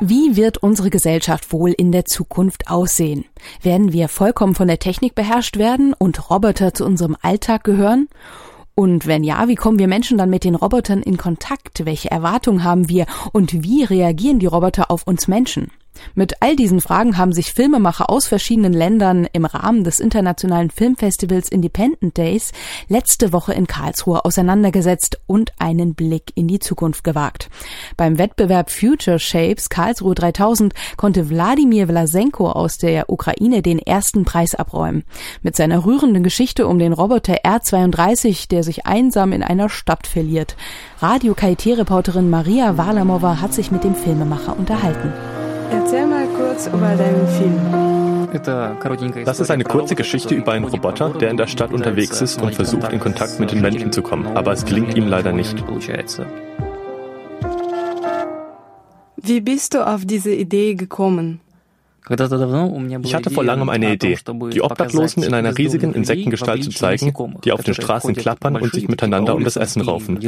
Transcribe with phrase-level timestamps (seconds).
[0.00, 3.24] Wie wird unsere Gesellschaft wohl in der Zukunft aussehen?
[3.62, 8.08] Werden wir vollkommen von der Technik beherrscht werden und Roboter zu unserem Alltag gehören?
[8.76, 11.84] Und wenn ja, wie kommen wir Menschen dann mit den Robotern in Kontakt?
[11.84, 15.72] Welche Erwartungen haben wir und wie reagieren die Roboter auf uns Menschen?
[16.14, 21.48] Mit all diesen Fragen haben sich Filmemacher aus verschiedenen Ländern im Rahmen des internationalen Filmfestivals
[21.48, 22.52] Independent Days
[22.88, 27.50] letzte Woche in Karlsruhe auseinandergesetzt und einen Blick in die Zukunft gewagt.
[27.96, 34.54] Beim Wettbewerb Future Shapes Karlsruhe 3000 konnte Wladimir Vlasenko aus der Ukraine den ersten Preis
[34.54, 35.04] abräumen.
[35.42, 40.56] Mit seiner rührenden Geschichte um den Roboter R32, der sich einsam in einer Stadt verliert.
[41.00, 45.12] Radio KIT-Reporterin Maria Walamova hat sich mit dem Filmemacher unterhalten.
[45.70, 47.88] Erzähl mal kurz über deinen Film.
[49.24, 52.54] Das ist eine kurze Geschichte über einen Roboter, der in der Stadt unterwegs ist und
[52.54, 54.26] versucht, in Kontakt mit den Menschen zu kommen.
[54.36, 55.64] Aber es gelingt ihm leider nicht.
[59.16, 61.40] Wie bist du auf diese Idee gekommen?
[62.08, 64.16] Ich hatte vor langem eine Idee,
[64.52, 67.12] die Obdachlosen in einer riesigen Insektengestalt zu zeigen,
[67.44, 70.18] die auf den Straßen klappern und sich miteinander um das Essen raufen.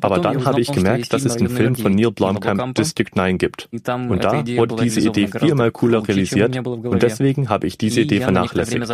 [0.00, 3.68] Aber dann habe ich gemerkt, dass es den Film von Neil Blomkamp District 9 gibt.
[3.70, 8.84] Und da wurde diese Idee viermal cooler realisiert und deswegen habe ich diese Idee vernachlässigt.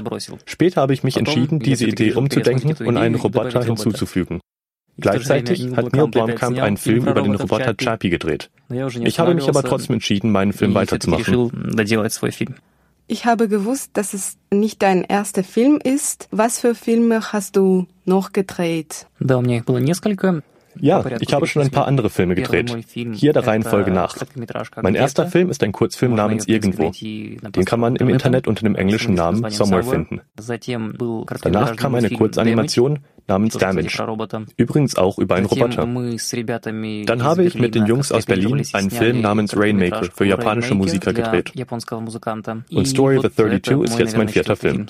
[0.45, 4.41] Später habe ich mich entschieden, diese Idee umzudenken und einen Roboter hinzuzufügen.
[4.98, 8.51] Gleichzeitig hat Neil Blomkamp einen Film über den Roboter Chappie gedreht.
[8.69, 11.25] Ich habe mich aber trotzdem entschieden, meinen Film weiterzumachen.
[13.08, 16.28] Ich habe gewusst, dass es nicht dein erster Film ist.
[16.33, 19.06] Was für Filme hast du noch gedreht?
[20.81, 22.77] Ja, ich habe schon ein paar andere Filme gedreht.
[22.93, 24.17] Hier der Reihenfolge nach.
[24.83, 26.91] Mein erster Film ist ein Kurzfilm namens Irgendwo.
[26.91, 30.21] Den kann man im Internet unter dem englischen Namen Somewhere finden.
[31.43, 33.99] Danach kam eine Kurzanimation namens Damage.
[34.57, 35.87] Übrigens auch über einen Roboter.
[37.07, 41.13] Dann habe ich mit den Jungs aus Berlin einen Film namens Rainmaker für japanische Musiker
[41.13, 41.53] gedreht.
[42.73, 44.87] Und Story of the 32 ist jetzt mein vierter Film.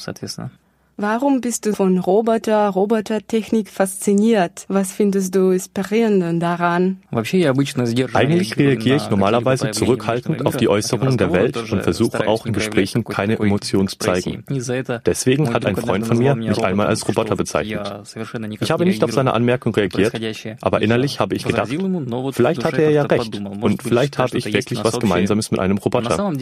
[0.99, 4.65] Warum bist du von Roboter, Robotertechnik fasziniert?
[4.69, 7.03] Was findest du inspirierend daran?
[8.15, 13.05] Eigentlich reagiere ich normalerweise zurückhaltend auf die Äußerungen der Welt und versuche auch in Gesprächen
[13.05, 14.43] keine Emotionen zu zeigen.
[15.05, 17.93] Deswegen hat ein Freund von mir mich einmal als Roboter bezeichnet.
[18.59, 20.15] Ich habe nicht auf seine Anmerkung reagiert,
[20.63, 21.69] aber innerlich habe ich gedacht,
[22.31, 26.33] vielleicht hatte er ja recht und vielleicht habe ich wirklich was Gemeinsames mit einem Roboter.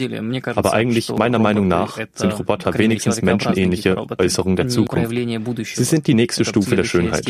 [0.55, 5.11] Aber eigentlich, meiner Meinung nach, sind Roboter wenigstens menschenähnliche Äußerungen Äußerung der Zukunft.
[5.75, 7.25] Sie sind die nächste Stufe der Schönheit.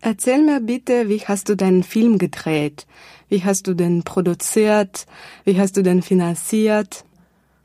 [0.00, 2.86] Erzähl mir bitte, wie hast du deinen Film gedreht?
[3.28, 5.06] Wie hast du den produziert?
[5.44, 7.04] Wie hast du den finanziert?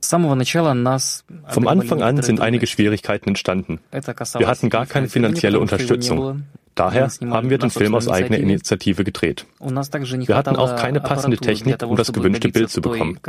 [0.02, 3.80] Vom Anfang an sind einige Schwierigkeiten entstanden.
[3.92, 6.44] Wir hatten gar keine finanzielle Unterstützung.
[6.80, 9.46] Daher haben wir den Film aus eigener Initiative gedreht.
[9.60, 13.20] Wir hatten auch keine passende Technik, um das gewünschte Bild zu bekommen.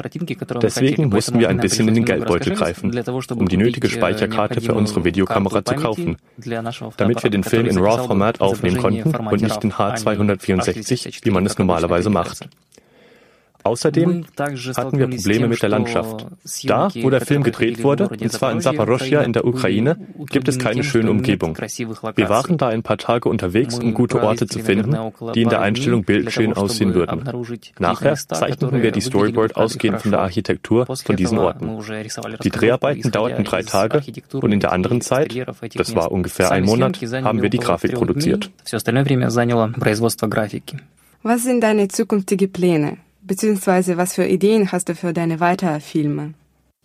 [0.62, 2.97] Deswegen mussten wir ein bisschen in den Geldbeutel greifen,
[3.34, 6.16] um die nötige Speicherkarte für unsere Videokamera zu kaufen,
[6.97, 11.59] damit wir den Film in RAW-Format aufnehmen konnten und nicht in H264, wie man es
[11.59, 12.49] normalerweise macht.
[13.62, 16.26] Außerdem hatten wir Probleme mit der Landschaft.
[16.65, 19.97] Da, wo der Film gedreht wurde, und zwar in Saporoschja in der Ukraine,
[20.31, 21.56] gibt es keine schöne Umgebung.
[21.56, 24.97] Wir waren da ein paar Tage unterwegs, um gute Orte zu finden,
[25.34, 27.25] die in der Einstellung bildschön aussehen würden.
[27.78, 31.78] Nachher zeichneten wir die Storyboard ausgehend von der Architektur von diesen Orten.
[32.43, 34.03] Die Dreharbeiten dauerten drei Tage
[34.34, 35.34] und in der anderen Zeit,
[35.75, 38.50] das war ungefähr ein Monat, haben wir die Grafik produziert.
[41.22, 42.97] Was sind deine zukünftigen Pläne?
[43.30, 46.34] Beziehungsweise was für Ideen hast du für deine weiteren Filme?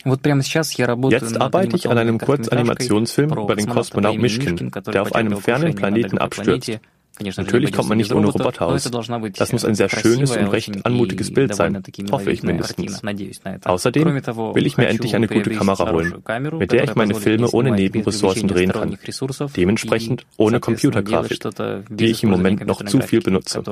[0.06, 6.20] Jetzt arbeite ich an einem Kurzanimationsfilm über den Kosmonaut Mischkin, der auf einem fernen Planeten
[6.20, 6.80] abstürzt.
[7.38, 8.84] Natürlich kommt man nicht ohne Roboter aus.
[8.84, 13.02] Das muss ein sehr schönes und recht anmutiges Bild sein, hoffe ich mindestens.
[13.66, 14.06] Außerdem
[14.54, 16.14] will ich mir endlich eine gute Kamera holen,
[16.60, 18.96] mit der ich meine Filme ohne Nebenressourcen drehen kann.
[19.58, 21.40] Dementsprechend ohne Computergrafik,
[21.90, 23.64] die ich im Moment noch zu viel benutze.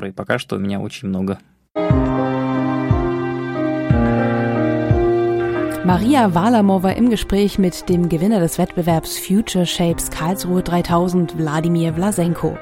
[5.86, 12.58] Maria Walamova im Gespräch mit dem Gewinner des Wettbewerbs Future Shapes Karlsruhe 3000, Wladimir Vlasenko.